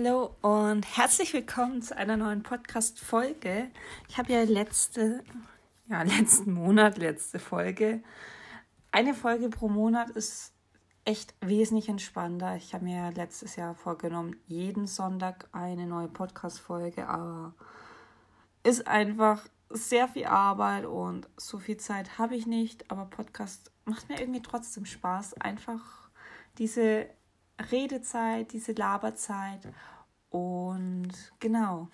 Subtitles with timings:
[0.00, 3.68] Hallo und herzlich willkommen zu einer neuen Podcast-Folge.
[4.08, 5.24] Ich habe ja letzte,
[5.88, 8.00] ja, letzten Monat, letzte Folge.
[8.92, 10.52] Eine Folge pro Monat ist
[11.04, 12.54] echt wesentlich entspannter.
[12.54, 17.54] Ich habe mir letztes Jahr vorgenommen, jeden Sonntag eine neue Podcast-Folge, aber
[18.62, 22.88] ist einfach sehr viel Arbeit und so viel Zeit habe ich nicht.
[22.88, 25.40] Aber Podcast macht mir irgendwie trotzdem Spaß.
[25.40, 26.08] Einfach
[26.56, 27.08] diese
[27.70, 29.60] Redezeit, diese Laberzeit.
[30.30, 31.88] Und genau,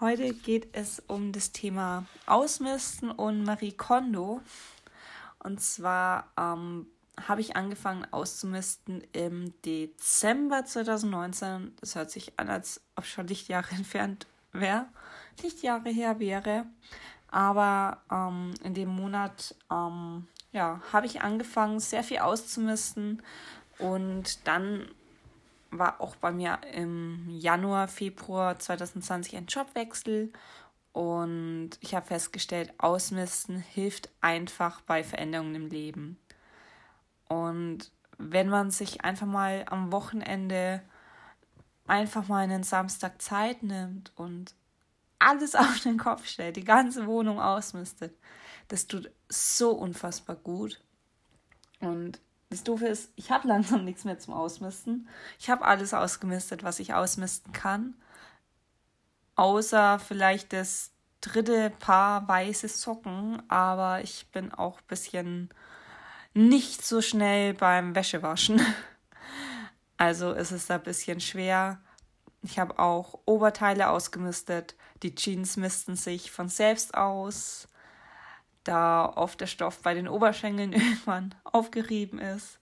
[0.00, 4.40] heute geht es um das Thema Ausmisten und Marie Kondo.
[5.42, 6.86] Und zwar ähm,
[7.28, 11.74] habe ich angefangen auszumisten im Dezember 2019.
[11.80, 14.86] Das hört sich an, als ob schon Lichtjahre entfernt wäre,
[15.42, 16.66] Lichtjahre her wäre.
[17.30, 23.22] Aber ähm, in dem Monat ähm, ja, habe ich angefangen, sehr viel auszumisten
[23.80, 24.88] und dann
[25.70, 30.32] war auch bei mir im Januar, Februar 2020 ein Jobwechsel.
[30.92, 36.18] Und ich habe festgestellt, Ausmisten hilft einfach bei Veränderungen im Leben.
[37.28, 40.82] Und wenn man sich einfach mal am Wochenende
[41.86, 44.54] einfach mal einen Samstag Zeit nimmt und
[45.18, 48.16] alles auf den Kopf stellt, die ganze Wohnung ausmistet,
[48.68, 50.82] das tut so unfassbar gut.
[51.78, 55.08] Und das Doofe ist, ich habe langsam nichts mehr zum Ausmisten.
[55.38, 57.94] Ich habe alles ausgemistet, was ich ausmisten kann.
[59.36, 60.90] Außer vielleicht das
[61.20, 63.40] dritte Paar weiße Socken.
[63.48, 65.50] Aber ich bin auch ein bisschen
[66.34, 68.60] nicht so schnell beim Wäschewaschen.
[69.96, 71.78] Also ist es da ein bisschen schwer.
[72.40, 74.74] Ich habe auch Oberteile ausgemistet.
[75.02, 77.68] Die Jeans missten sich von selbst aus
[78.70, 82.60] da oft der Stoff bei den Oberschenkeln irgendwann aufgerieben ist.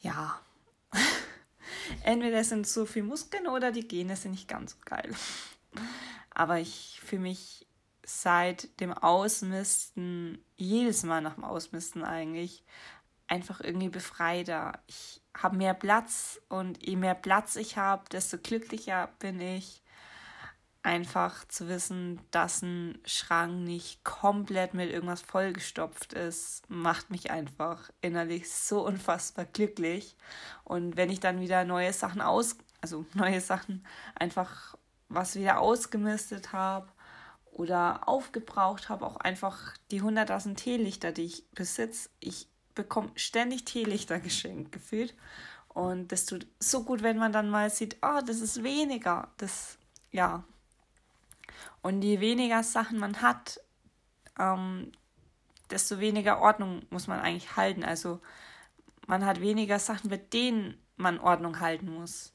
[0.00, 0.40] Ja.
[2.04, 5.14] Entweder sind so viel Muskeln oder die Gene sind nicht ganz so geil.
[6.30, 7.66] Aber ich fühle mich
[8.04, 12.64] seit dem Ausmisten, jedes Mal nach dem Ausmisten eigentlich,
[13.26, 14.78] einfach irgendwie befreiter.
[14.86, 19.82] Ich habe mehr Platz und je mehr Platz ich habe, desto glücklicher bin ich
[20.82, 27.90] einfach zu wissen, dass ein Schrank nicht komplett mit irgendwas vollgestopft ist, macht mich einfach
[28.00, 30.16] innerlich so unfassbar glücklich.
[30.64, 33.84] Und wenn ich dann wieder neue Sachen aus, also neue Sachen
[34.14, 34.76] einfach
[35.08, 36.88] was wieder ausgemistet habe
[37.50, 44.20] oder aufgebraucht habe, auch einfach die 100.000 Teelichter, die ich besitze, ich bekomme ständig Teelichter
[44.20, 45.14] geschenkt gefühlt.
[45.68, 49.28] Und das tut so gut, wenn man dann mal sieht, oh, das ist weniger.
[49.36, 49.78] Das,
[50.10, 50.44] ja,
[51.82, 53.60] und je weniger Sachen man hat,
[54.38, 54.92] ähm,
[55.70, 57.84] desto weniger Ordnung muss man eigentlich halten.
[57.84, 58.20] Also
[59.06, 62.34] man hat weniger Sachen, mit denen man Ordnung halten muss.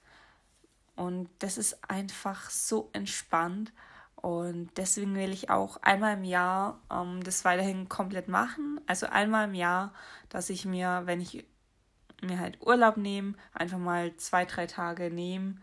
[0.95, 3.73] Und das ist einfach so entspannt.
[4.15, 8.79] Und deswegen will ich auch einmal im Jahr ähm, das weiterhin komplett machen.
[8.87, 9.93] Also einmal im Jahr,
[10.29, 11.45] dass ich mir, wenn ich
[12.21, 15.55] mir halt Urlaub nehme, einfach mal zwei, drei Tage nehme,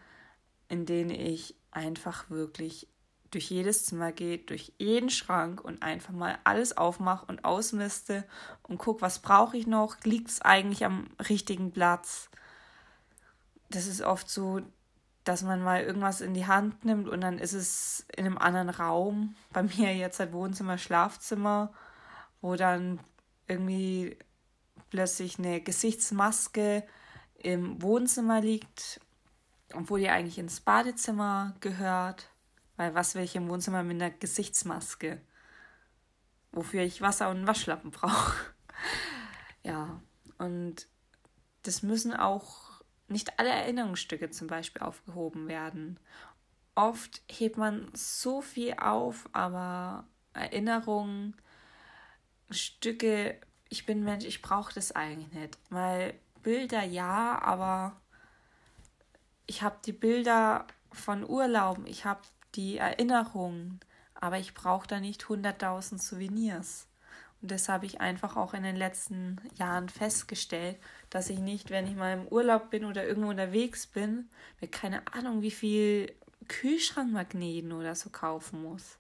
[0.69, 2.87] in denen ich einfach wirklich
[3.31, 8.25] durch jedes Zimmer geht, durch jeden Schrank und einfach mal alles aufmache und ausmiste
[8.63, 12.29] und gucke, was brauche ich noch, liegt es eigentlich am richtigen Platz.
[13.71, 14.61] Das ist oft so,
[15.25, 18.71] dass man mal irgendwas in die Hand nimmt und dann ist es in einem anderen
[18.71, 19.37] Raum.
[19.53, 21.73] Bei mir jetzt halt Wohnzimmer, Schlafzimmer,
[22.41, 22.99] wo dann
[23.47, 24.17] irgendwie
[24.91, 26.85] plötzlich eine Gesichtsmaske
[27.39, 29.01] im Wohnzimmer liegt,
[29.75, 32.30] obwohl die eigentlich ins Badezimmer gehört.
[32.81, 35.21] Weil was will ich im Wohnzimmer mit einer Gesichtsmaske?
[36.51, 38.35] Wofür ich Wasser und Waschlappen brauche.
[39.63, 40.01] ja,
[40.39, 40.87] und
[41.65, 46.01] das müssen auch nicht alle Erinnerungsstücke zum Beispiel aufgehoben werden.
[46.75, 51.37] Oft hebt man so viel auf, aber Erinnerungen,
[52.49, 55.59] Stücke, ich bin Mensch, ich brauche das eigentlich nicht.
[55.69, 58.01] Weil Bilder ja, aber
[59.47, 62.23] ich habe die Bilder von Urlauben, ich habe
[62.55, 63.81] die Erinnerungen,
[64.15, 66.87] aber ich brauche da nicht 100.000 Souvenirs.
[67.43, 70.77] Und das habe ich einfach auch in den letzten Jahren festgestellt,
[71.09, 74.29] dass ich nicht, wenn ich mal im Urlaub bin oder irgendwo unterwegs bin,
[74.61, 76.15] mir keine Ahnung, wie viel
[76.49, 78.99] Kühlschrankmagneten oder so kaufen muss.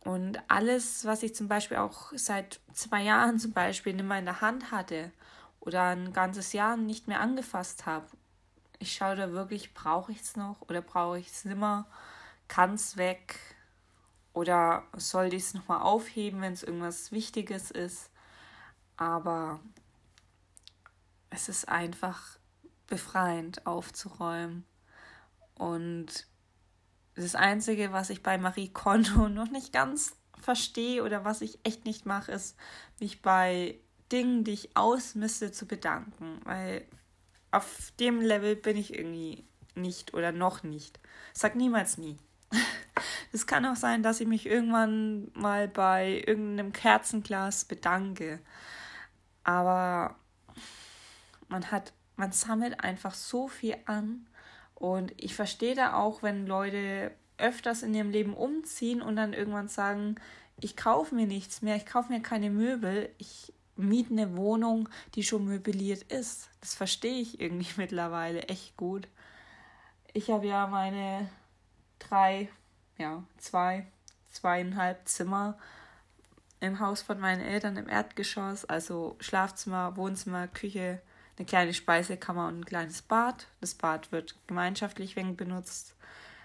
[0.00, 4.24] Und alles, was ich zum Beispiel auch seit zwei Jahren zum Beispiel nicht mehr in
[4.24, 5.12] der Hand hatte
[5.60, 8.06] oder ein ganzes Jahr nicht mehr angefasst habe
[8.78, 11.86] ich schaue da wirklich, brauche ich es noch oder brauche ich es nimmer?
[12.48, 13.38] Kann es weg?
[14.32, 18.10] Oder soll ich es nochmal aufheben, wenn es irgendwas Wichtiges ist?
[18.96, 19.60] Aber
[21.30, 22.38] es ist einfach
[22.86, 24.64] befreiend aufzuräumen.
[25.54, 26.26] Und
[27.14, 31.86] das Einzige, was ich bei Marie Kondo noch nicht ganz verstehe oder was ich echt
[31.86, 32.56] nicht mache, ist,
[33.00, 33.80] mich bei
[34.12, 36.40] Dingen, die ich ausmisse, zu bedanken.
[36.44, 36.86] Weil
[37.50, 39.44] auf dem Level bin ich irgendwie
[39.74, 40.98] nicht oder noch nicht.
[41.32, 42.18] Sag niemals nie.
[43.32, 48.40] Es kann auch sein, dass ich mich irgendwann mal bei irgendeinem Kerzenglas bedanke.
[49.44, 50.16] Aber
[51.48, 54.26] man hat, man sammelt einfach so viel an.
[54.74, 59.68] Und ich verstehe da auch, wenn Leute öfters in ihrem Leben umziehen und dann irgendwann
[59.68, 60.16] sagen,
[60.60, 65.22] ich kaufe mir nichts mehr, ich kaufe mir keine Möbel, ich miete eine Wohnung, die
[65.22, 66.48] schon möbliert ist.
[66.60, 69.08] Das verstehe ich irgendwie mittlerweile echt gut.
[70.12, 71.28] Ich habe ja meine
[71.98, 72.48] drei
[72.98, 73.86] ja, zwei,
[74.30, 75.58] zweieinhalb Zimmer
[76.60, 81.02] im Haus von meinen Eltern im Erdgeschoss, also Schlafzimmer, Wohnzimmer, Küche,
[81.36, 83.46] eine kleine Speisekammer und ein kleines Bad.
[83.60, 85.94] Das Bad wird gemeinschaftlich wenig benutzt.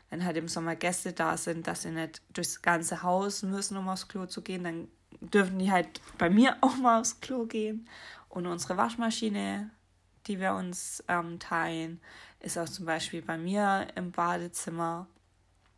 [0.09, 3.87] Wenn halt im Sommer Gäste da sind, dass sie nicht durchs ganze Haus müssen, um
[3.87, 4.89] aufs Klo zu gehen, dann
[5.21, 7.87] dürfen die halt bei mir auch mal aufs Klo gehen.
[8.29, 9.69] Und unsere Waschmaschine,
[10.27, 12.01] die wir uns ähm, teilen,
[12.39, 15.07] ist auch zum Beispiel bei mir im Badezimmer.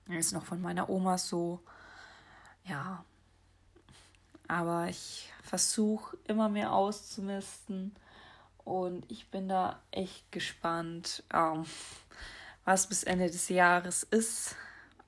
[0.08, 1.62] Ist noch von meiner Oma so.
[2.66, 3.04] Ja.
[4.48, 7.96] Aber ich versuche immer mehr auszumisten.
[8.64, 11.66] Und ich bin da echt gespannt, ähm,
[12.66, 14.56] was bis Ende des Jahres ist.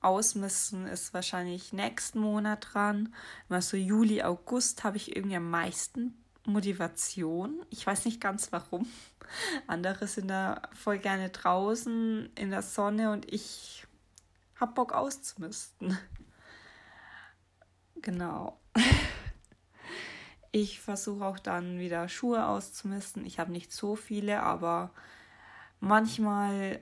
[0.00, 3.14] Ausmisten ist wahrscheinlich nächsten Monat dran.
[3.48, 6.14] Immer so Juli, August habe ich irgendwie am meisten
[6.44, 7.64] Motivation.
[7.70, 8.86] Ich weiß nicht ganz warum.
[9.66, 13.86] Andere sind da voll gerne draußen in der Sonne und ich
[14.58, 15.98] hab Bock auszumisten.
[18.02, 18.60] Genau.
[20.52, 23.26] Ich versuche auch dann wieder Schuhe auszumisten.
[23.26, 24.90] Ich habe nicht so viele, aber
[25.80, 26.80] manchmal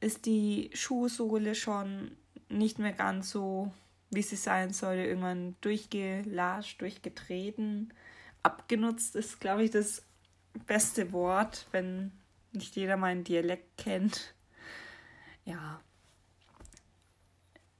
[0.00, 2.16] ist die Schuhsohle schon
[2.58, 3.72] nicht mehr ganz so,
[4.10, 5.04] wie sie sein sollte.
[5.04, 7.92] Irgendwann durchgelascht, durchgetreten.
[8.42, 10.02] Abgenutzt ist, glaube ich, das
[10.66, 12.12] beste Wort, wenn
[12.52, 14.34] nicht jeder meinen Dialekt kennt.
[15.44, 15.80] Ja,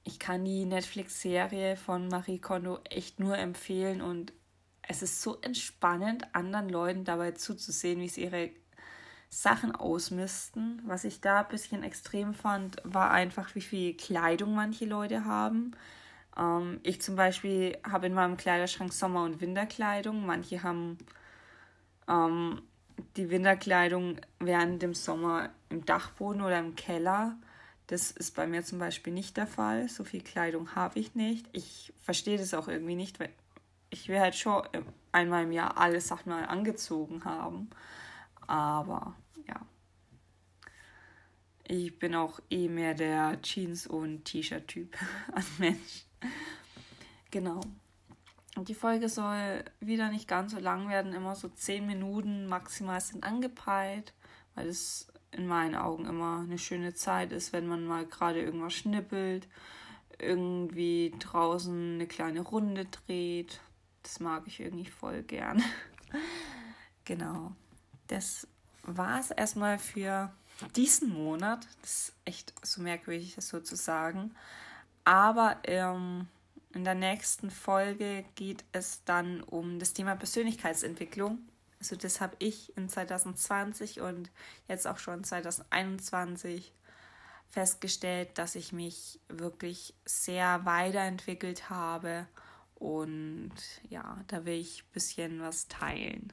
[0.05, 4.33] ich kann die Netflix-Serie von Marie Kondo echt nur empfehlen und
[4.83, 8.51] es ist so entspannend, anderen Leuten dabei zuzusehen, wie sie ihre
[9.33, 10.83] Sachen ausmisten.
[10.85, 15.73] Was ich da ein bisschen extrem fand, war einfach, wie viel Kleidung manche Leute haben.
[16.37, 20.27] Ähm, ich zum Beispiel habe in meinem Kleiderschrank Sommer- und Winterkleidung.
[20.27, 20.99] Manche haben
[22.09, 22.61] ähm,
[23.17, 27.35] die Winterkleidung während dem Sommer im Dachboden oder im Keller.
[27.87, 29.89] Das ist bei mir zum Beispiel nicht der Fall.
[29.89, 31.49] So viel Kleidung habe ich nicht.
[31.53, 33.31] Ich verstehe das auch irgendwie nicht, weil
[33.89, 34.63] ich will halt schon
[35.11, 37.71] einmal im Jahr alle Sachen mal angezogen haben.
[38.47, 39.15] Aber.
[41.73, 44.95] Ich bin auch eh mehr der Jeans- und T-Shirt-Typ
[45.33, 46.05] an Mensch.
[47.31, 47.63] Genau.
[48.57, 53.01] Und die Folge soll wieder nicht ganz so lang werden, immer so 10 Minuten maximal
[53.01, 54.13] sind angepeilt,
[54.55, 58.75] weil es in meinen Augen immer eine schöne Zeit ist, wenn man mal gerade irgendwas
[58.75, 59.49] schnippelt,
[60.19, 63.63] irgendwie draußen eine kleine Runde dreht.
[64.03, 65.63] Das mag ich irgendwie voll gern.
[67.07, 67.53] genau.
[68.09, 68.47] Das
[68.83, 70.31] war es erstmal für
[70.63, 71.67] diesen Monat.
[71.81, 74.35] Das ist echt so merkwürdig, das so zu sagen.
[75.05, 76.29] Aber ähm,
[76.75, 81.39] in der nächsten Folge geht es dann um das Thema Persönlichkeitsentwicklung.
[81.79, 84.31] Also das habe ich in 2020 und
[84.69, 86.73] jetzt auch schon 2021
[87.51, 92.27] festgestellt, dass ich mich wirklich sehr weiterentwickelt habe
[92.77, 93.53] und
[93.91, 96.33] ja, da will ich ein bisschen was teilen.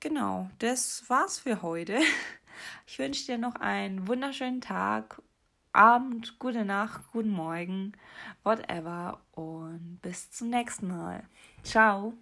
[0.00, 1.98] Genau, das war's für heute.
[2.86, 5.22] Ich wünsche dir noch einen wunderschönen Tag,
[5.72, 7.92] Abend, gute Nacht, guten Morgen,
[8.42, 11.24] whatever und bis zum nächsten Mal.
[11.62, 12.14] Ciao.